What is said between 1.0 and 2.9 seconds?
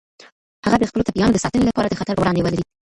ټپيانو د ساتنې لپاره د خطر په وړاندې ودرید.